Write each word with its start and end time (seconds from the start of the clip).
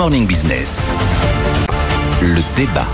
Morning 0.00 0.26
Business. 0.26 0.90
Le 2.22 2.40
débat. 2.56 2.86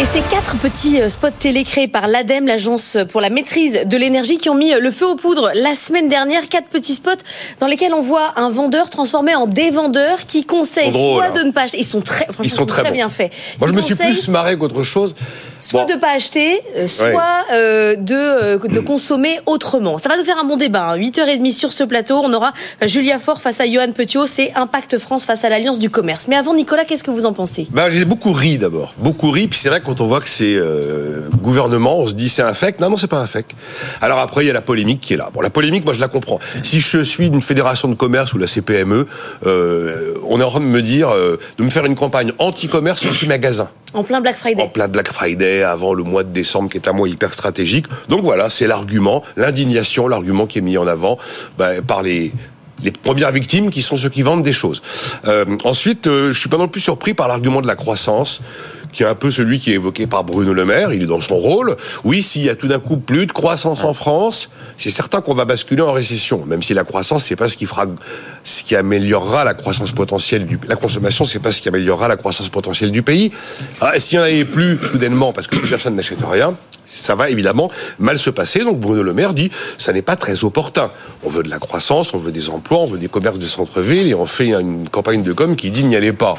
Et 0.00 0.04
ces 0.04 0.20
quatre 0.22 0.56
petits 0.56 1.00
euh, 1.00 1.08
spots 1.08 1.30
télé 1.38 1.62
créés 1.62 1.86
par 1.86 2.08
l'ADEME, 2.08 2.48
l'agence 2.48 2.96
pour 3.12 3.20
la 3.20 3.30
maîtrise 3.30 3.82
de 3.86 3.96
l'énergie, 3.96 4.36
qui 4.38 4.50
ont 4.50 4.56
mis 4.56 4.72
le 4.72 4.90
feu 4.90 5.06
aux 5.06 5.14
poudres 5.14 5.52
la 5.54 5.74
semaine 5.74 6.08
dernière, 6.08 6.48
quatre 6.48 6.66
petits 6.66 6.96
spots 6.96 7.22
dans 7.60 7.68
lesquels 7.68 7.94
on 7.94 8.00
voit 8.00 8.32
un 8.34 8.50
vendeur 8.50 8.90
transformé 8.90 9.32
en 9.36 9.46
dévendeur 9.46 10.26
qui 10.26 10.44
conseille 10.44 10.90
drôles, 10.90 11.22
soit 11.22 11.26
hein. 11.26 11.40
de 11.40 11.46
ne 11.46 11.52
pas 11.52 11.62
acheter. 11.62 11.78
Ils 11.78 11.84
sont 11.84 12.00
très, 12.00 12.24
franchement, 12.24 12.42
Ils 12.42 12.50
sont 12.50 12.66
très, 12.66 12.90
bien 12.90 13.08
faits. 13.08 13.30
Moi, 13.60 13.68
je 13.68 13.72
me 13.72 13.80
suis 13.82 13.94
conseillent 13.94 14.14
plus 14.14 14.26
marré 14.26 14.58
qu'autre 14.58 14.82
chose. 14.82 15.14
Soit 15.60 15.82
Bon. 15.82 15.86
de 15.88 15.92
ne 15.94 15.98
pas 15.98 16.10
acheter, 16.14 16.60
euh, 16.76 16.86
soit 16.86 17.44
euh, 17.52 17.94
de, 17.96 18.14
euh, 18.14 18.58
de 18.58 18.80
consommer 18.80 19.38
autrement. 19.46 19.98
Ça 19.98 20.08
va 20.08 20.16
nous 20.16 20.24
faire 20.24 20.38
un 20.38 20.44
bon 20.44 20.56
débat. 20.56 20.92
Hein. 20.92 20.98
8h30 20.98 21.50
sur 21.52 21.72
ce 21.72 21.84
plateau. 21.84 22.20
On 22.24 22.32
aura 22.32 22.52
Julia 22.86 23.18
Faure 23.18 23.40
face 23.42 23.60
à 23.60 23.66
Johan 23.70 23.92
Petiot. 23.92 24.26
C'est 24.26 24.52
Impact 24.54 24.98
France 24.98 25.24
face 25.24 25.44
à 25.44 25.48
l'Alliance 25.48 25.78
du 25.78 25.90
commerce. 25.90 26.28
Mais 26.28 26.36
avant, 26.36 26.54
Nicolas, 26.54 26.84
qu'est-ce 26.84 27.04
que 27.04 27.10
vous 27.10 27.26
en 27.26 27.32
pensez? 27.32 27.66
Ben, 27.72 27.90
j'ai 27.90 28.04
beaucoup 28.04 28.32
ri 28.32 28.58
d'abord, 28.58 28.94
beaucoup 28.98 29.30
ri. 29.30 29.48
Puis 29.48 29.58
c'est 29.58 29.68
vrai 29.68 29.80
que 29.80 29.86
quand 29.86 30.00
on 30.00 30.06
voit 30.06 30.20
que 30.20 30.28
c'est 30.28 30.54
euh, 30.56 31.28
gouvernement, 31.42 31.98
on 31.98 32.06
se 32.06 32.14
dit 32.14 32.28
c'est 32.28 32.42
un 32.42 32.54
fake. 32.54 32.80
Non, 32.80 32.90
non, 32.90 32.96
c'est 32.96 33.06
pas 33.06 33.18
un 33.18 33.26
fake. 33.26 33.54
Alors 34.00 34.18
après, 34.18 34.44
il 34.44 34.46
y 34.46 34.50
a 34.50 34.54
la 34.54 34.62
polémique 34.62 35.00
qui 35.00 35.14
est 35.14 35.16
là. 35.16 35.30
Bon, 35.32 35.40
la 35.40 35.50
polémique, 35.50 35.84
moi, 35.84 35.94
je 35.94 36.00
la 36.00 36.08
comprends. 36.08 36.38
Si 36.62 36.80
je 36.80 37.02
suis 37.02 37.30
d'une 37.30 37.42
fédération 37.42 37.88
de 37.88 37.94
commerce 37.94 38.32
ou 38.32 38.38
la 38.38 38.46
CPME, 38.46 39.06
on 39.44 40.40
est 40.40 40.44
en 40.44 40.50
train 40.50 40.60
de 40.60 40.64
me 40.64 40.82
dire 40.82 41.10
de 41.10 41.62
me 41.62 41.70
faire 41.70 41.84
une 41.84 41.94
campagne 41.96 42.32
anti-commerce, 42.38 43.04
anti-magasin. 43.06 43.68
En 43.92 44.04
plein 44.04 44.20
Black 44.20 44.36
Friday. 44.36 44.62
En 44.62 44.68
plein 44.68 44.88
Black 44.88 45.12
Friday, 45.12 45.62
avant 45.62 45.94
le 45.94 46.02
mois 46.02 46.22
de 46.22 46.32
décembre, 46.32 46.70
qui 46.70 46.76
est 46.76 46.88
un 46.88 46.92
mois 46.92 47.08
hyper 47.08 47.34
stratégique. 47.34 47.86
Donc 48.08 48.22
voilà, 48.22 48.48
c'est 48.48 48.66
l'argument, 48.66 49.22
l'indignation, 49.36 50.06
l'argument 50.06 50.46
qui 50.46 50.58
est 50.58 50.62
mis 50.62 50.78
en 50.78 50.86
avant 50.86 51.18
ben, 51.58 51.82
par 51.82 52.02
les 52.02 52.32
premières 53.02 53.32
victimes 53.32 53.70
qui 53.70 53.82
sont 53.82 53.96
ceux 53.96 54.08
qui 54.08 54.22
vendent 54.22 54.42
des 54.42 54.52
choses. 54.52 54.80
Euh, 55.26 55.44
ensuite, 55.64 56.06
euh, 56.06 56.32
je 56.32 56.38
suis 56.38 56.48
pas 56.48 56.56
non 56.56 56.68
plus 56.68 56.80
surpris 56.80 57.14
par 57.14 57.28
l'argument 57.28 57.60
de 57.60 57.66
la 57.66 57.76
croissance 57.76 58.40
qui 58.92 59.02
est 59.02 59.06
un 59.06 59.14
peu 59.14 59.30
celui 59.30 59.58
qui 59.58 59.72
est 59.72 59.74
évoqué 59.74 60.06
par 60.06 60.24
Bruno 60.24 60.52
Le 60.52 60.64
Maire, 60.64 60.92
il 60.92 61.02
est 61.02 61.06
dans 61.06 61.20
son 61.20 61.36
rôle. 61.36 61.76
Oui, 62.04 62.22
s'il 62.22 62.42
y 62.42 62.48
a 62.48 62.54
tout 62.54 62.68
d'un 62.68 62.78
coup 62.78 62.96
plus 62.96 63.26
de 63.26 63.32
croissance 63.32 63.84
en 63.84 63.94
France, 63.94 64.50
c'est 64.76 64.90
certain 64.90 65.20
qu'on 65.20 65.34
va 65.34 65.44
basculer 65.44 65.82
en 65.82 65.92
récession, 65.92 66.44
même 66.46 66.62
si 66.62 66.74
la 66.74 66.84
croissance 66.84 67.24
c'est 67.24 67.36
pas 67.36 67.48
ce 67.48 67.56
qui 67.56 67.66
fera 67.66 67.86
ce 68.44 68.62
qui 68.62 68.74
améliorera 68.74 69.44
la 69.44 69.54
croissance 69.54 69.92
potentielle 69.92 70.46
du 70.46 70.58
la 70.66 70.76
consommation, 70.76 71.24
c'est 71.24 71.38
pas 71.38 71.52
ce 71.52 71.60
qui 71.60 71.68
améliorera 71.68 72.08
la 72.08 72.16
croissance 72.16 72.48
potentielle 72.48 72.90
du 72.90 73.02
pays. 73.02 73.32
Ah, 73.80 73.98
S'il 73.98 74.16
y 74.16 74.20
en 74.20 74.24
avait 74.24 74.44
plus 74.44 74.78
soudainement 74.78 75.32
parce 75.32 75.46
que 75.46 75.56
plus 75.56 75.68
personne 75.68 75.94
n'achète 75.94 76.18
rien, 76.28 76.54
ça 76.84 77.14
va 77.14 77.30
évidemment 77.30 77.70
mal 77.98 78.18
se 78.18 78.30
passer. 78.30 78.60
Donc 78.60 78.78
Bruno 78.80 79.02
Le 79.02 79.14
Maire 79.14 79.34
dit 79.34 79.50
ça 79.78 79.92
n'est 79.92 80.02
pas 80.02 80.16
très 80.16 80.44
opportun. 80.44 80.90
On 81.22 81.28
veut 81.28 81.42
de 81.42 81.50
la 81.50 81.58
croissance, 81.58 82.14
on 82.14 82.18
veut 82.18 82.32
des 82.32 82.48
emplois, 82.50 82.78
on 82.78 82.86
veut 82.86 82.98
des 82.98 83.08
commerces 83.08 83.38
de 83.38 83.46
centre-ville 83.46 84.06
et 84.06 84.14
on 84.14 84.26
fait 84.26 84.48
une 84.48 84.88
campagne 84.88 85.22
de 85.22 85.32
com 85.32 85.56
qui 85.56 85.70
dit 85.70 85.84
n'y 85.84 85.96
allez 85.96 86.12
pas 86.12 86.38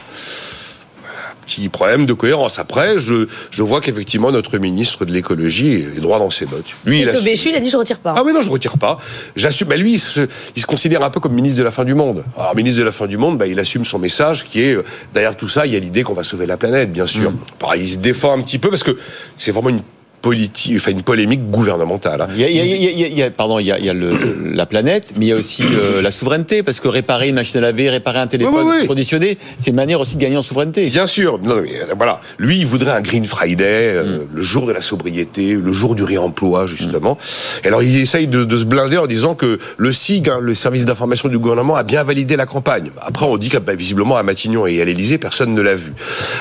petit 1.56 1.70
problème 1.70 2.06
de 2.06 2.14
cohérence. 2.14 2.60
Après, 2.60 2.98
je, 3.00 3.28
je 3.52 3.64
vois 3.64 3.82
qu'effectivement 3.82 4.32
notre 4.32 4.58
ministre 4.58 5.06
de 5.06 5.12
l'écologie 5.12 5.86
est 5.96 6.00
droit 6.02 6.20
dans 6.20 6.30
ses 6.30 6.46
bottes. 6.46 6.66
Lui, 6.86 6.98
il 7.00 7.02
Christophe 7.04 7.22
assume- 7.22 7.32
Béchu, 7.32 7.50
il 7.50 7.56
a 7.56 7.60
dit 7.60 7.70
je 7.70 7.78
retire 7.78 8.00
pas. 8.00 8.14
ah 8.18 8.24
oui, 8.26 8.34
non, 8.34 8.42
je 8.42 8.50
retire 8.50 8.78
pas. 8.78 8.98
J'assume. 9.36 9.68
Bah, 9.68 9.76
lui, 9.78 9.94
il 9.94 10.00
se, 10.00 10.28
il 10.56 10.62
se 10.62 10.66
considère 10.68 11.04
un 11.04 11.10
peu 11.10 11.20
comme 11.20 11.34
ministre 11.34 11.58
de 11.60 11.64
la 11.64 11.72
fin 11.72 11.84
du 11.86 11.94
monde. 11.94 12.24
Alors, 12.38 12.56
ministre 12.56 12.80
de 12.80 12.86
la 12.86 12.92
fin 12.92 13.08
du 13.08 13.18
monde, 13.18 13.38
bah, 13.38 13.48
il 13.48 13.60
assume 13.60 13.86
son 13.86 14.00
message 14.00 14.46
qui 14.46 14.62
est, 14.62 14.74
euh, 14.76 14.84
derrière 15.14 15.36
tout 15.36 15.50
ça, 15.50 15.66
il 15.66 15.74
y 15.74 15.76
a 15.76 15.80
l'idée 15.80 16.04
qu'on 16.04 16.14
va 16.14 16.24
sauver 16.24 16.46
la 16.46 16.58
planète, 16.58 16.92
bien 16.92 17.08
sûr. 17.08 17.32
Pareil, 17.60 17.84
il 17.84 17.90
se 17.90 17.98
défend 18.00 18.38
un 18.38 18.42
petit 18.42 18.60
peu 18.60 18.70
parce 18.70 18.84
que 18.84 18.98
c'est 19.38 19.52
vraiment 19.52 19.70
une 19.70 19.82
politique, 20.22 20.74
enfin, 20.78 20.92
une 20.92 21.04
polémique 21.04 21.50
gouvernementale. 21.50 22.28
Il 22.36 22.42
y 22.42 22.44
a, 22.44 22.50
il 22.50 22.56
y 22.58 23.04
Il 23.12 23.20
y 23.20 23.30
pardon, 23.30 23.60
il 23.60 23.66
y 23.66 23.72
a, 23.72 23.80
il 23.80 23.86
y 23.86 23.90
a 23.90 23.94
le- 23.94 24.52
la 24.54 24.66
planète, 24.66 25.14
mais 25.18 25.26
il 25.26 25.30
y 25.30 25.32
a 25.32 25.36
aussi 25.36 25.64
euh, 25.64 26.02
la 26.02 26.12
souveraineté, 26.12 26.64
parce 26.64 26.80
que 26.80 26.88
réparer 26.88 27.30
une 27.30 27.36
machine 27.36 27.58
à 27.58 27.62
laver, 27.62 27.90
réparer 27.90 28.20
un 28.20 28.28
téléphone 28.28 28.54
Oui, 28.56 28.62
oui, 28.66 28.78
oui. 28.82 28.88
conditionné, 28.88 29.38
c'est 29.60 29.70
une 29.72 29.76
manière 29.76 30.00
aussi 30.00 30.16
de 30.16 30.22
gagner 30.22 30.38
en 30.38 30.42
souveraineté. 30.42 30.88
Bien 30.90 31.08
sûr, 31.08 31.40
non, 31.44 31.56
mais, 31.64 31.82
euh, 31.82 31.94
voilà. 31.98 32.22
Lui, 32.38 32.58
il 32.60 32.66
voudrait 32.68 32.92
un 32.92 33.02
Green 33.02 33.26
Friday, 33.26 33.66
euh, 33.96 34.20
le 34.32 34.42
jour 34.42 34.68
de 34.68 34.72
la 34.74 34.82
sobriété, 34.82 35.54
le 35.54 35.72
jour 35.72 35.96
du 35.96 36.04
réemploi, 36.04 36.68
justement. 36.68 37.18
Et 37.64 37.68
alors, 37.68 37.82
il 37.82 37.96
essaye 38.00 38.28
de, 38.28 38.44
de 38.44 38.58
se 38.58 38.66
blinder 38.66 38.98
en 38.98 39.08
disant 39.08 39.34
que 39.36 39.58
le 39.78 39.92
SIG, 39.92 40.30
hein, 40.30 40.40
le 40.42 40.54
service 40.56 40.86
d'information 40.86 41.30
du 41.30 41.40
gouvernement, 41.40 41.76
a 41.76 41.84
bien 41.84 42.04
validé 42.04 42.36
la 42.36 42.46
campagne. 42.46 42.92
Après, 43.02 43.26
on 43.26 43.38
dit 43.38 43.50
que 43.50 43.58
bah, 43.58 43.74
visiblement 43.76 44.18
à 44.18 44.24
Matignon 44.24 44.68
et 44.68 44.82
à 44.82 44.86
l'Élysée, 44.86 45.18
personne 45.18 45.54
ne 45.56 45.62
l'a 45.62 45.76
vu. 45.76 45.94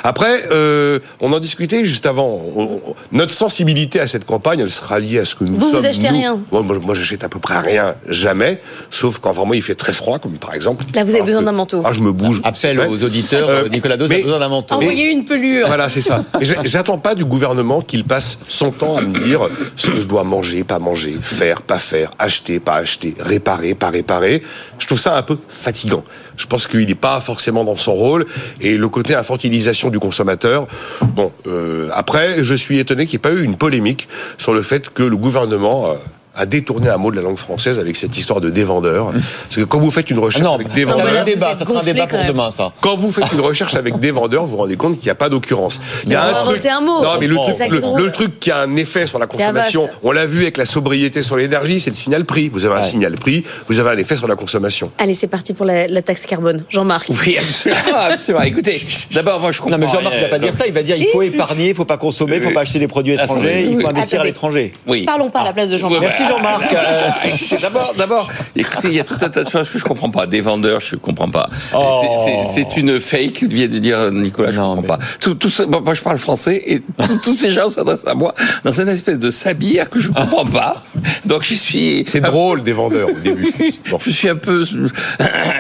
Après, 0.04 0.48
euh, 0.52 0.98
on 1.20 1.32
en 1.32 1.41
discutait 1.41 1.84
juste 1.84 2.04
avant. 2.06 2.41
On- 2.56 2.62
on- 2.62 2.94
notre 3.12 3.32
sensibilité 3.32 3.69
à 4.00 4.06
cette 4.06 4.25
campagne, 4.25 4.60
elle 4.60 4.70
sera 4.70 4.98
liée 4.98 5.19
à 5.19 5.25
ce 5.25 5.34
que 5.34 5.44
nous 5.44 5.58
Vous, 5.58 5.70
vous 5.70 5.76
sommes. 5.76 5.84
achetez 5.84 6.08
nous. 6.08 6.14
rien 6.16 6.38
Moi, 6.50 6.62
moi, 6.62 6.94
j'achète 6.94 7.25
à 7.25 7.28
peu 7.28 7.38
près 7.38 7.58
rien, 7.58 7.94
jamais, 8.08 8.60
sauf 8.91 9.19
quand 9.19 9.32
vraiment 9.32 9.54
il 9.54 9.62
fait 9.62 9.75
très 9.75 9.92
froid, 9.92 10.19
comme 10.19 10.32
par 10.38 10.54
exemple. 10.54 10.84
Là, 10.94 11.04
vous 11.04 11.14
avez 11.14 11.22
besoin 11.25 11.42
d'un 11.42 11.53
manteau. 11.53 11.82
Ah, 11.84 11.92
je 11.92 12.00
me 12.00 12.12
bouge. 12.12 12.41
Appel 12.44 12.78
Ouais. 12.78 12.86
aux 12.86 13.04
auditeurs, 13.04 13.48
Euh, 13.48 13.69
Nicolas 13.69 13.97
Dos 13.97 14.10
a 14.12 14.16
besoin 14.16 14.38
d'un 14.38 14.48
manteau. 14.48 14.75
Envoyez 14.76 15.10
une 15.10 15.25
pelure. 15.25 15.66
Voilà, 15.66 15.88
c'est 15.88 16.00
ça. 16.00 16.25
J'attends 16.64 16.98
pas 16.98 17.14
du 17.14 17.25
gouvernement 17.25 17.80
qu'il 17.80 18.04
passe 18.04 18.38
son 18.48 18.70
temps 18.70 18.97
à 18.97 19.03
me 19.03 19.12
dire 19.25 19.48
ce 19.76 19.88
que 19.91 20.00
je 20.00 20.06
dois 20.06 20.25
manger, 20.25 20.64
pas 20.64 20.78
manger, 20.78 21.16
faire, 21.20 21.62
pas 21.62 21.78
faire, 21.78 22.12
acheter, 22.19 22.60
pas 22.60 22.75
acheter, 22.76 23.14
réparer, 23.19 23.75
pas 23.75 23.91
réparer. 23.91 24.42
Je 24.78 24.86
trouve 24.86 24.98
ça 25.00 25.16
un 25.16 25.22
peu 25.22 25.36
fatigant. 25.48 26.04
Je 26.36 26.47
pense 26.47 26.66
qu'il 26.66 26.86
n'est 26.86 26.94
pas 26.94 27.20
forcément 27.20 27.64
dans 27.64 27.76
son 27.76 27.92
rôle 27.94 28.26
et 28.60 28.76
le 28.76 28.88
côté 28.88 29.14
infantilisation 29.14 29.91
du 29.91 29.98
consommateur. 29.98 30.66
Bon, 31.14 31.32
euh, 31.47 31.88
après, 31.92 32.42
je 32.42 32.54
suis 32.54 32.78
étonné 32.78 33.06
qu'il 33.06 33.19
n'y 33.19 33.26
ait 33.26 33.30
pas 33.30 33.38
eu 33.38 33.44
une 33.44 33.56
polémique 33.60 34.09
sur 34.38 34.53
le 34.53 34.62
fait 34.62 34.88
que 34.88 35.04
le 35.04 35.16
gouvernement 35.16 35.91
euh, 35.91 35.94
a 36.40 36.46
détourné 36.46 36.88
un 36.88 36.96
mot 36.96 37.10
de 37.10 37.16
la 37.16 37.22
langue 37.22 37.36
française 37.38 37.78
avec 37.78 37.96
cette 37.96 38.16
histoire 38.16 38.40
de 38.40 38.48
dévendeur. 38.48 39.12
Parce 39.12 39.56
que 39.56 39.64
quand 39.64 39.78
vous 39.78 39.90
faites 39.90 40.08
une 40.10 40.16
Ah 40.18 40.22
recherche 40.22 40.44
non, 40.44 40.54
avec 40.54 40.72
des 40.72 40.84
vendeurs. 40.86 41.20
un 41.20 41.24
débat, 41.24 41.54
ça 41.54 41.64
sera 41.66 41.80
un 41.80 41.84
débat 41.84 42.06
quand 42.06 42.16
pour 42.18 42.26
demain, 42.26 42.50
ça. 42.50 42.72
quand 42.80 42.96
vous 42.96 43.12
faites 43.12 43.30
une 43.32 43.40
recherche 43.42 43.74
avec 43.74 43.98
des 43.98 44.10
vendeurs, 44.10 44.44
vous 44.44 44.52
vous 44.52 44.56
rendez 44.56 44.76
compte 44.76 44.94
qu'il 44.96 45.04
n'y 45.04 45.10
a 45.10 45.14
pas 45.14 45.28
d'occurrence. 45.28 45.80
Il 46.04 46.12
y 46.12 46.14
a 46.14 46.32
on 46.32 46.36
un 46.36 46.44
truc. 46.52 46.66
un 46.66 46.80
mot. 46.80 47.02
Non, 47.02 47.10
mais 47.20 47.26
le 47.26 47.36
truc, 47.36 47.54
qui 47.54 47.62
est 47.62 47.68
le, 47.68 47.80
drôle. 47.80 48.00
le 48.02 48.10
truc 48.10 48.40
qui 48.40 48.50
a 48.50 48.58
un 48.60 48.74
effet 48.76 49.06
sur 49.06 49.18
la 49.18 49.26
consommation, 49.26 49.88
on 50.02 50.12
l'a 50.12 50.24
vu 50.24 50.42
avec 50.42 50.56
la 50.56 50.64
sobriété 50.64 51.22
sur 51.22 51.36
l'énergie, 51.36 51.78
c'est 51.80 51.90
le 51.90 51.96
signal 51.96 52.24
prix. 52.24 52.48
Vous 52.48 52.64
avez 52.64 52.74
un 52.76 52.78
Ouais. 52.80 52.84
signal 52.86 53.14
prix, 53.16 53.44
vous 53.68 53.78
avez 53.78 53.90
un 53.90 53.98
effet 53.98 54.16
sur 54.16 54.26
la 54.26 54.36
consommation. 54.36 54.90
Allez, 54.98 55.12
c'est 55.14 55.26
parti 55.26 55.52
pour 55.52 55.66
la, 55.66 55.86
la 55.88 56.00
taxe 56.02 56.24
carbone. 56.24 56.64
Jean-Marc. 56.70 57.08
Oui, 57.10 57.36
absolument. 57.38 57.80
absolument. 58.10 58.42
Écoutez, 58.44 58.80
d'abord, 59.12 59.40
moi, 59.40 59.52
je 59.52 59.60
comprends. 59.60 59.76
Non, 59.78 59.84
mais 59.86 59.92
Jean-Marc 59.92 60.14
ne 60.16 60.20
va 60.22 60.28
pas 60.28 60.38
dire 60.38 60.54
ça, 60.54 60.66
il 60.66 60.72
va 60.72 60.82
dire 60.82 60.96
il 60.96 61.08
faut 61.08 61.20
épargner, 61.22 61.68
il 61.70 61.74
faut 61.74 61.84
pas 61.84 61.98
consommer, 61.98 62.36
il 62.36 62.42
faut 62.42 62.50
pas 62.52 62.60
acheter 62.62 62.78
des 62.78 62.88
produits 62.88 63.12
étrangers, 63.14 63.68
il 63.70 63.78
faut 63.80 63.88
investir 63.88 64.20
à 64.22 64.24
l'étranger. 64.24 64.72
Oui. 64.86 65.04
Parlons 65.04 65.28
pas 65.28 65.40
à 65.40 65.44
la 65.44 65.52
place 65.52 65.68
de 65.70 65.76
Jean-Marc. 65.76 66.00
Jean-Marc. 66.30 66.72
euh, 66.74 67.08
D'abord, 67.60 67.94
d'abord, 67.96 68.30
écoutez, 68.56 68.88
il 68.88 68.94
y 68.94 69.00
a 69.00 69.04
tout 69.04 69.16
un 69.20 69.28
tas 69.28 69.44
de 69.44 69.50
choses 69.50 69.68
que 69.68 69.78
je 69.78 69.84
comprends 69.84 70.10
pas. 70.10 70.26
Des 70.26 70.41
vendeurs, 70.41 70.80
je 70.80 70.96
comprends 70.96 71.28
pas. 71.28 71.48
Oh. 71.74 72.02
C'est- 72.24 72.54
c'est 72.70 72.76
une 72.76 73.00
fake, 73.00 73.42
vient 73.44 73.68
de 73.68 73.78
dire 73.78 74.10
Nicolas, 74.12 74.52
je 74.52 74.60
Non, 74.60 74.76
comprends 74.76 74.82
mais- 74.82 74.88
pas. 74.88 74.98
Tout, 75.20 75.34
tout 75.34 75.48
ça- 75.48 75.66
moi, 75.66 75.94
je 75.94 76.00
parle 76.02 76.18
français 76.18 76.62
et 76.66 76.82
tous- 77.24 77.34
ces 77.36 77.50
gens 77.50 77.68
s'adressent 77.70 78.06
à 78.06 78.14
moi 78.14 78.34
dans 78.64 78.72
une 78.72 78.88
espèce 78.88 79.18
de 79.18 79.30
sabir 79.30 79.88
que 79.91 79.98
je 80.00 80.10
comprends 80.10 80.46
pas. 80.46 80.82
Donc, 81.24 81.42
je 81.44 81.54
suis. 81.54 82.04
C'est 82.06 82.20
drôle 82.20 82.62
des 82.62 82.72
vendeurs 82.72 83.08
au 83.08 83.18
début. 83.20 83.52
Bon. 83.90 83.98
Je 84.04 84.10
suis 84.10 84.28
un 84.28 84.36
peu, 84.36 84.64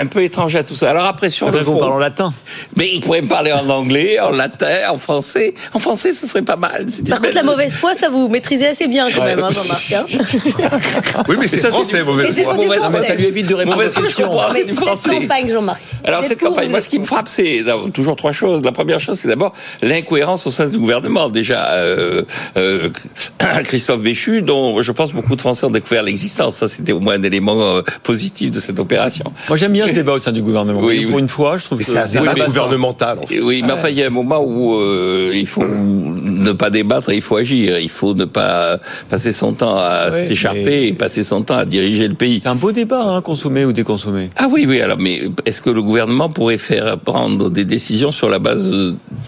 un 0.00 0.06
peu 0.06 0.22
étranger 0.22 0.58
à 0.58 0.64
tout 0.64 0.74
ça. 0.74 0.90
Alors 0.90 1.04
après, 1.04 1.30
sur 1.30 1.46
Après 1.48 1.60
le 1.60 1.64
fond, 1.64 1.78
parle 1.78 1.92
en 1.92 1.98
latin. 1.98 2.32
mais 2.76 2.88
il 2.94 3.00
pourrait 3.00 3.22
me 3.22 3.28
parler 3.28 3.52
en 3.52 3.68
anglais, 3.68 4.18
en 4.20 4.30
latin, 4.30 4.90
en 4.90 4.98
français. 4.98 5.54
En 5.74 5.78
français, 5.78 6.12
ce 6.12 6.26
serait 6.26 6.42
pas 6.42 6.56
mal. 6.56 6.86
Par 6.86 7.18
contre, 7.18 7.20
belle- 7.22 7.34
la 7.34 7.42
mauvaise 7.42 7.76
foi, 7.76 7.94
ça 7.94 8.08
vous 8.08 8.28
maîtrisez 8.28 8.66
assez 8.68 8.86
bien 8.88 9.10
quand 9.10 9.24
même, 9.24 9.40
hein, 9.40 9.50
Jean-Marc. 9.50 9.92
hein. 9.92 10.04
Oui, 11.28 11.36
mais 11.38 11.46
c'est 11.46 11.58
ça, 11.58 11.68
c'est 11.68 11.74
français, 11.74 11.98
du- 11.98 12.04
mauvaise 12.04 12.42
foi. 12.42 12.54
Mauvaise-. 12.54 12.80
Ah, 12.82 12.90
mais 12.92 13.06
ça 13.06 13.14
lui 13.14 13.26
évite 13.26 13.46
de 13.46 13.54
répondre 13.54 13.76
Mauvaise 13.76 13.92
aux 13.92 14.00
foi, 14.00 14.02
je 14.02 14.06
questions. 14.08 14.28
comprends. 14.28 14.52
Mais 14.52 14.58
c'est 14.60 14.64
du 14.66 14.74
cette 14.74 14.84
français. 14.84 15.10
campagne, 15.20 15.52
Jean-Marc. 15.52 15.80
Alors 16.04 16.24
cette 16.24 16.40
campagne, 16.40 16.68
moi 16.70 16.78
êtes 16.78 16.84
ce 16.84 16.88
qui 16.88 16.98
me 16.98 17.04
frappe, 17.04 17.28
c'est 17.28 17.64
toujours 17.94 18.16
trois 18.16 18.32
choses. 18.32 18.62
La 18.64 18.72
première 18.72 19.00
chose, 19.00 19.18
c'est 19.20 19.28
d'abord 19.28 19.52
l'incohérence 19.82 20.46
au 20.46 20.50
sein 20.50 20.66
du 20.66 20.78
gouvernement. 20.78 21.28
Déjà, 21.28 21.72
euh, 21.74 22.22
euh, 22.56 22.88
Christophe 23.64 24.00
Béchu, 24.00 24.42
dont 24.42 24.80
je 24.82 24.92
pense 24.92 25.12
beaucoup 25.12 25.29
de 25.36 25.40
Français 25.40 25.66
ont 25.66 25.70
découvert 25.70 26.02
l'existence. 26.02 26.56
Ça, 26.56 26.68
c'était 26.68 26.92
au 26.92 27.00
moins 27.00 27.14
un 27.14 27.22
élément 27.22 27.60
euh, 27.60 27.82
positif 28.02 28.50
de 28.50 28.60
cette 28.60 28.78
opération. 28.78 29.24
Moi, 29.48 29.56
j'aime 29.56 29.72
bien 29.72 29.86
ce 29.86 29.92
débat 29.92 30.12
au 30.12 30.18
sein 30.18 30.32
du 30.32 30.42
gouvernement. 30.42 30.80
Oui, 30.80 31.04
pour 31.06 31.16
oui. 31.16 31.20
une 31.22 31.28
fois, 31.28 31.56
je 31.56 31.64
trouve 31.64 31.78
que 31.78 31.84
c'est 31.84 31.96
un 31.98 32.06
débat 32.06 32.34
gouvernemental, 32.46 33.18
en 33.18 33.26
fait. 33.26 33.36
Et 33.36 33.40
Oui, 33.40 33.62
mais 33.64 33.72
enfin, 33.72 33.88
il 33.88 33.96
y 33.98 34.02
a 34.02 34.06
un 34.06 34.10
moment 34.10 34.42
où 34.44 34.74
euh, 34.74 35.30
il 35.34 35.46
faut 35.46 35.64
ne 35.64 36.52
pas 36.52 36.70
débattre, 36.70 37.10
il 37.12 37.22
faut 37.22 37.36
agir. 37.36 37.78
Il 37.78 37.88
faut 37.88 38.14
ne 38.14 38.24
pas 38.24 38.78
passer 39.08 39.32
son 39.32 39.52
temps 39.52 39.76
à 39.78 40.10
s'écharper 40.12 40.64
mais- 40.64 40.86
et 40.88 40.92
passer 40.92 41.24
son 41.24 41.42
temps 41.42 41.56
à 41.56 41.64
diriger 41.64 42.08
le 42.08 42.14
pays. 42.14 42.40
C'est 42.42 42.48
un 42.48 42.54
beau 42.54 42.72
débat, 42.72 43.02
hein, 43.02 43.22
consommer 43.22 43.64
ou 43.64 43.72
déconsommer. 43.72 44.30
Ah 44.36 44.48
oui, 44.50 44.64
oui. 44.68 44.80
Alors, 44.80 44.98
mais 44.98 45.22
est-ce 45.46 45.62
que 45.62 45.70
le 45.70 45.82
gouvernement 45.82 46.28
pourrait 46.28 46.58
faire 46.58 46.98
prendre 46.98 47.50
des 47.50 47.64
décisions 47.64 48.12
sur 48.12 48.28
la 48.28 48.38
base 48.38 48.72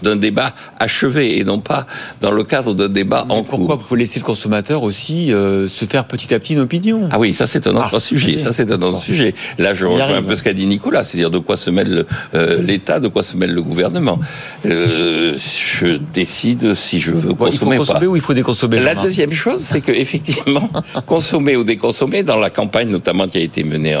d'un 0.01 0.15
débat 0.15 0.53
achevé 0.79 1.37
et 1.39 1.43
non 1.43 1.59
pas 1.59 1.85
dans 2.21 2.31
le 2.31 2.43
cadre 2.43 2.73
d'un 2.73 2.89
débat 2.89 3.25
en 3.29 3.37
Mais 3.37 3.41
pourquoi 3.47 3.77
cours 3.77 3.85
vous 3.89 3.95
laisser 3.95 4.19
le 4.19 4.25
consommateur 4.25 4.83
aussi 4.83 5.33
euh, 5.33 5.67
se 5.67 5.85
faire 5.93 6.05
petit 6.05 6.33
à 6.33 6.39
petit 6.39 6.53
une 6.53 6.59
opinion 6.59 7.07
Ah 7.11 7.19
oui, 7.19 7.35
ça 7.35 7.45
c'est 7.45 7.67
un 7.67 7.75
autre 7.75 7.91
Ah, 7.93 7.99
sujet. 7.99 8.35
Ça 8.37 8.51
c'est 8.51 8.71
un 8.71 8.81
autre 8.81 8.93
Bon. 8.93 8.97
sujet. 8.99 9.35
Là, 9.59 9.75
je 9.75 9.85
rejoins 9.85 10.15
un 10.17 10.23
peu 10.23 10.35
ce 10.35 10.41
qu'a 10.41 10.53
dit 10.53 10.65
Nicolas, 10.65 11.03
c'est-à-dire 11.03 11.29
de 11.29 11.37
quoi 11.37 11.55
se 11.55 11.69
mêle 11.69 12.05
euh, 12.33 12.59
l'État, 12.63 12.99
de 12.99 13.07
quoi 13.09 13.21
se 13.21 13.37
mêle 13.37 13.51
le 13.53 13.61
gouvernement. 13.61 14.19
Euh, 14.65 15.37
je 15.37 15.97
décide 16.13 16.73
si 16.73 16.99
je 16.99 17.11
veux 17.11 17.33
Bon, 17.33 17.45
Il 17.45 17.59
faut 17.59 17.65
consommer 17.67 17.77
ou 17.77 17.79
pas. 17.81 17.85
consommer 17.93 18.07
ou 18.07 18.15
il 18.15 18.21
faut 18.23 18.33
déconsommer 18.33 18.79
La 18.79 18.95
deuxième 18.95 19.33
chose, 19.33 19.59
c'est 19.59 19.81
que 19.81 19.91
effectivement, 20.05 20.67
consommer 21.05 21.55
ou 21.55 21.63
déconsommer, 21.63 22.23
dans 22.23 22.37
la 22.37 22.49
campagne 22.49 22.89
notamment 22.89 23.27
qui 23.27 23.37
a 23.37 23.41
été 23.41 23.63
menée 23.63 23.95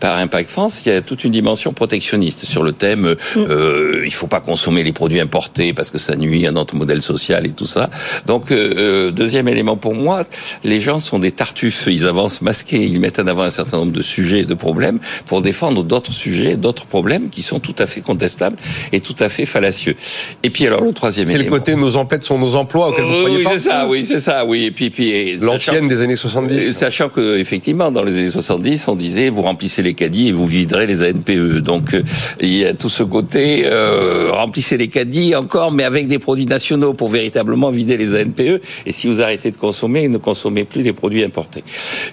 par 0.00 0.18
Impact 0.18 0.50
France, 0.50 0.82
il 0.84 0.92
y 0.92 0.96
a 0.96 1.00
toute 1.00 1.22
une 1.22 1.30
dimension 1.32 1.72
protectionniste 1.72 2.44
sur 2.44 2.64
le 2.64 2.72
thème 2.72 3.14
mm. 3.36 3.38
euh, 3.38 4.02
il 4.04 4.12
faut 4.12 4.26
pas 4.26 4.40
consommer 4.40 4.82
les 4.82 4.92
produits 4.92 5.20
importés 5.20 5.72
parce 5.74 5.92
que 5.92 5.98
ça 5.98 6.16
nuit 6.16 6.44
à 6.44 6.50
notre 6.50 6.74
modèle 6.74 7.02
social 7.02 7.46
et 7.46 7.50
tout 7.50 7.66
ça. 7.66 7.88
Donc 8.26 8.50
euh, 8.50 8.70
euh, 8.76 9.10
deuxième 9.12 9.46
élément 9.46 9.76
pour 9.76 9.94
moi, 9.94 10.24
les 10.64 10.80
gens 10.80 10.98
sont 10.98 11.19
des 11.20 11.32
tartuffes, 11.32 11.86
ils 11.86 12.06
avancent 12.06 12.42
masqués, 12.42 12.84
ils 12.84 13.00
mettent 13.00 13.18
en 13.18 13.26
avant 13.26 13.42
un 13.42 13.50
certain 13.50 13.78
nombre 13.78 13.92
de 13.92 14.02
sujets 14.02 14.40
et 14.40 14.44
de 14.44 14.54
problèmes 14.54 14.98
pour 15.26 15.42
défendre 15.42 15.84
d'autres 15.84 16.12
sujets, 16.12 16.56
d'autres 16.56 16.86
problèmes 16.86 17.30
qui 17.30 17.42
sont 17.42 17.60
tout 17.60 17.74
à 17.78 17.86
fait 17.86 18.00
contestables 18.00 18.56
et 18.92 19.00
tout 19.00 19.16
à 19.18 19.28
fait 19.28 19.46
fallacieux. 19.46 19.96
Et 20.42 20.50
puis 20.50 20.66
alors 20.66 20.82
le 20.82 20.92
troisième. 20.92 21.28
C'est 21.28 21.38
le 21.38 21.44
côté 21.44 21.76
nos 21.76 21.96
emplettes 21.96 22.24
sont 22.24 22.38
nos 22.38 22.56
emplois 22.56 22.88
auxquels 22.88 23.04
vous 23.04 23.20
croyez 23.20 23.36
oui, 23.38 23.46
c'est 23.52 23.58
ça, 23.58 23.86
oui, 23.88 24.04
c'est 24.04 24.20
ça, 24.20 24.44
oui. 24.44 24.64
Et 24.64 24.70
puis, 24.70 24.90
puis 24.90 25.36
l'ancienne 25.36 25.88
des 25.88 26.02
années 26.02 26.16
70. 26.16 26.72
Sachant 26.74 27.08
que 27.08 27.38
effectivement, 27.38 27.90
dans 27.90 28.02
les 28.02 28.18
années 28.18 28.30
70, 28.30 28.88
on 28.88 28.96
disait 28.96 29.28
vous 29.28 29.42
remplissez 29.42 29.82
les 29.82 29.94
caddies 29.94 30.28
et 30.28 30.32
vous 30.32 30.46
viderez 30.46 30.86
les 30.86 31.02
ANPE. 31.02 31.62
Donc 31.62 31.94
euh, 31.94 32.02
il 32.40 32.54
y 32.56 32.64
a 32.64 32.74
tout 32.74 32.88
ce 32.88 33.02
côté 33.02 33.64
euh, 33.66 34.30
remplissez 34.32 34.76
les 34.76 34.88
caddies 34.88 35.34
encore, 35.34 35.72
mais 35.72 35.84
avec 35.84 36.06
des 36.06 36.18
produits 36.18 36.46
nationaux 36.46 36.94
pour 36.94 37.08
véritablement 37.08 37.70
vider 37.70 37.96
les 37.96 38.14
ANPE. 38.20 38.62
Et 38.86 38.92
si 38.92 39.08
vous 39.08 39.20
arrêtez 39.20 39.50
de 39.50 39.56
consommer, 39.56 40.08
ne 40.08 40.18
consommez 40.18 40.64
plus 40.64 40.82
des 40.82 40.92
produits 40.92 41.09
importés. 41.24 41.64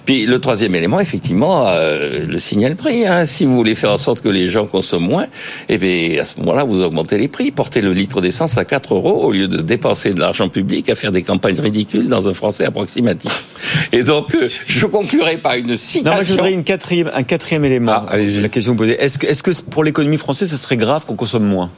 Puis 0.04 0.26
le 0.26 0.40
troisième 0.40 0.74
élément, 0.74 1.00
effectivement, 1.00 1.66
euh, 1.68 2.26
le 2.26 2.38
signal 2.38 2.76
prix. 2.76 3.06
Hein. 3.06 3.26
Si 3.26 3.44
vous 3.44 3.54
voulez 3.54 3.74
faire 3.74 3.92
en 3.92 3.98
sorte 3.98 4.20
que 4.20 4.28
les 4.28 4.48
gens 4.48 4.66
consomment 4.66 5.08
moins, 5.08 5.26
eh 5.68 5.78
bien 5.78 6.20
à 6.20 6.24
ce 6.24 6.38
moment-là, 6.40 6.64
vous 6.64 6.82
augmentez 6.82 7.18
les 7.18 7.28
prix, 7.28 7.50
portez 7.50 7.80
le 7.80 7.92
litre 7.92 8.20
d'essence 8.20 8.58
à 8.58 8.64
4 8.64 8.94
euros 8.94 9.24
au 9.24 9.32
lieu 9.32 9.48
de 9.48 9.60
dépenser 9.60 10.12
de 10.12 10.20
l'argent 10.20 10.48
public 10.48 10.88
à 10.88 10.94
faire 10.94 11.12
des 11.12 11.22
campagnes 11.22 11.60
ridicules 11.60 12.08
dans 12.08 12.28
un 12.28 12.34
français 12.34 12.64
approximatif. 12.64 13.44
Et 13.92 14.02
donc, 14.02 14.34
euh, 14.34 14.48
je 14.66 14.86
conclurai 14.86 15.38
par 15.38 15.54
une 15.54 15.76
citation. 15.76 16.10
Non, 16.10 16.16
moi, 16.16 16.24
je 16.24 16.32
voudrais 16.32 16.52
une 16.52 16.64
quatrième, 16.64 17.10
un 17.14 17.22
quatrième 17.22 17.64
élément. 17.64 17.92
Ah, 17.94 18.06
allez-y. 18.10 18.40
La 18.40 18.48
question 18.48 18.76
posée. 18.76 18.96
Est-ce 19.00 19.18
que, 19.18 19.26
est-ce 19.26 19.42
que 19.42 19.50
pour 19.70 19.84
l'économie 19.84 20.16
française, 20.16 20.50
ce 20.50 20.56
serait 20.56 20.76
grave 20.76 21.04
qu'on 21.06 21.16
consomme 21.16 21.44
moins? 21.44 21.70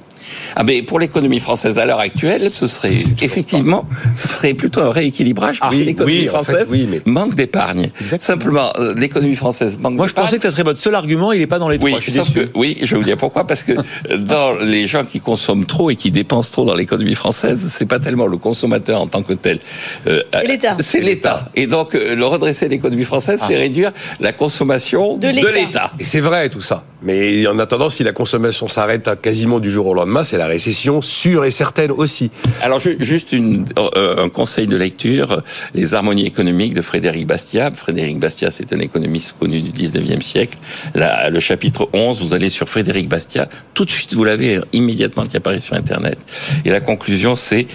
Ah 0.56 0.64
mais 0.64 0.82
pour 0.82 0.98
l'économie 0.98 1.40
française 1.40 1.78
à 1.78 1.86
l'heure 1.86 2.00
actuelle, 2.00 2.50
ce 2.50 2.66
serait 2.66 2.94
effectivement, 3.20 3.86
ce 4.14 4.28
serait 4.28 4.54
plutôt 4.54 4.80
un 4.80 4.90
rééquilibrage 4.90 5.60
parce 5.60 5.74
que 5.74 5.80
l'économie 5.80 6.26
française 6.26 6.72
manque 7.06 7.34
d'épargne. 7.34 7.90
Simplement, 8.18 8.72
euh, 8.78 8.94
l'économie 8.96 9.36
française 9.36 9.78
manque. 9.78 9.94
Moi, 9.94 10.08
je 10.08 10.12
pensais 10.12 10.36
que 10.36 10.42
ça 10.42 10.50
serait 10.50 10.62
votre 10.62 10.78
seul 10.78 10.94
argument. 10.94 11.32
Il 11.32 11.40
n'est 11.40 11.46
pas 11.46 11.58
dans 11.58 11.68
les 11.68 11.78
oui, 11.78 11.92
trois. 11.92 12.00
Je 12.00 12.32
que, 12.32 12.48
oui, 12.54 12.78
je 12.82 12.94
vais 12.94 12.96
vous 12.98 13.04
dire 13.04 13.16
pourquoi. 13.16 13.46
Parce 13.46 13.62
que 13.62 13.72
dans 14.16 14.54
les 14.54 14.86
gens 14.86 15.04
qui 15.04 15.20
consomment 15.20 15.66
trop 15.66 15.90
et 15.90 15.96
qui 15.96 16.10
dépensent 16.10 16.50
trop 16.50 16.64
dans 16.64 16.74
l'économie 16.74 17.14
française, 17.14 17.68
c'est 17.70 17.86
pas 17.86 17.98
tellement 17.98 18.26
le 18.26 18.36
consommateur 18.36 19.00
en 19.00 19.06
tant 19.06 19.22
que 19.22 19.32
tel. 19.32 19.58
Euh, 20.06 20.22
c'est 20.32 20.46
l'État. 20.46 20.76
C'est 20.80 21.00
l'État. 21.00 21.48
Et 21.54 21.66
donc, 21.66 21.94
euh, 21.94 22.14
le 22.14 22.24
redresser 22.24 22.68
l'économie 22.68 23.04
française, 23.04 23.40
c'est 23.46 23.56
ah. 23.56 23.58
réduire 23.58 23.92
la 24.20 24.32
consommation 24.32 25.16
de 25.16 25.28
l'État. 25.28 25.92
Et 25.98 26.04
c'est 26.04 26.20
vrai 26.20 26.48
tout 26.48 26.60
ça. 26.60 26.84
Mais 27.02 27.46
en 27.46 27.58
attendant, 27.58 27.88
si 27.88 28.04
la 28.04 28.12
consommation 28.12 28.68
s'arrête 28.68 29.08
quasiment 29.22 29.58
du 29.58 29.70
jour 29.70 29.86
au 29.86 29.94
lendemain, 29.94 30.19
c'est 30.24 30.38
la 30.38 30.46
récession 30.46 31.02
sûre 31.02 31.44
et 31.44 31.50
certaine 31.50 31.90
aussi. 31.90 32.30
Alors 32.62 32.80
juste 32.80 33.34
euh, 33.34 34.24
un 34.24 34.28
conseil 34.28 34.66
de 34.66 34.76
lecture, 34.76 35.42
les 35.74 35.94
harmonies 35.94 36.26
économiques 36.26 36.74
de 36.74 36.82
Frédéric 36.82 37.26
Bastiat. 37.26 37.70
Frédéric 37.72 38.18
Bastiat, 38.18 38.50
c'est 38.50 38.72
un 38.72 38.80
économiste 38.80 39.36
connu 39.38 39.60
du 39.60 39.70
19e 39.70 40.22
siècle. 40.22 40.58
Le 40.94 41.40
chapitre 41.40 41.88
11, 41.92 42.22
vous 42.22 42.34
allez 42.34 42.50
sur 42.50 42.68
Frédéric 42.68 43.08
Bastiat, 43.08 43.48
tout 43.74 43.84
de 43.84 43.90
suite 43.90 44.14
vous 44.14 44.24
l'avez 44.24 44.60
immédiatement 44.72 45.26
qui 45.26 45.36
apparaît 45.36 45.58
sur 45.58 45.74
Internet. 45.74 46.18
Et 46.64 46.70
la 46.70 46.80
conclusion, 46.80 47.34
c'est 47.36 47.66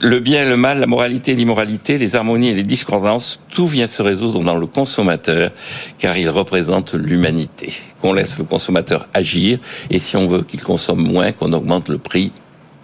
le 0.00 0.20
bien 0.20 0.42
et 0.44 0.48
le 0.48 0.56
mal, 0.56 0.80
la 0.80 0.86
moralité 0.86 1.32
et 1.32 1.34
l'immoralité, 1.34 1.98
les 1.98 2.16
harmonies 2.16 2.48
et 2.48 2.54
les 2.54 2.62
discordances, 2.62 3.40
tout 3.50 3.66
vient 3.66 3.86
se 3.86 4.02
résoudre 4.02 4.42
dans 4.42 4.56
le 4.56 4.66
consommateur, 4.66 5.50
car 5.98 6.16
il 6.16 6.28
représente 6.30 6.94
l'humanité. 6.94 7.72
Qu'on 8.00 8.12
laisse 8.12 8.38
le 8.38 8.44
consommateur 8.44 9.08
agir, 9.14 9.58
et 9.90 9.98
si 9.98 10.16
on 10.16 10.26
veut 10.26 10.42
qu'il 10.42 10.62
consomme 10.62 11.02
moins, 11.02 11.32
qu'on 11.32 11.52
augmente 11.52 11.88
le 11.88 11.98
prix, 11.98 12.32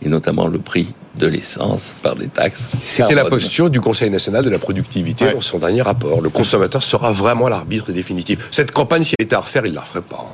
et 0.02 0.08
notamment 0.08 0.46
le 0.46 0.58
prix 0.58 0.92
de 1.18 1.26
l'essence 1.26 1.96
par 2.02 2.14
des 2.16 2.28
taxes. 2.28 2.68
C'était 2.82 3.14
la 3.14 3.24
posture 3.24 3.70
du 3.70 3.80
Conseil 3.80 4.10
national 4.10 4.44
de 4.44 4.50
la 4.50 4.58
productivité 4.58 5.32
dans 5.32 5.40
son 5.40 5.58
dernier 5.58 5.82
rapport. 5.82 6.20
Le 6.20 6.28
consommateur 6.28 6.82
sera 6.82 7.12
vraiment 7.12 7.48
l'arbitre 7.48 7.92
définitif. 7.92 8.48
Cette 8.50 8.72
campagne, 8.72 9.02
s'il 9.02 9.14
était 9.18 9.34
à 9.34 9.40
refaire, 9.40 9.64
il 9.64 9.70
ne 9.70 9.76
la 9.76 9.80
referait 9.80 10.02
pas. 10.02 10.26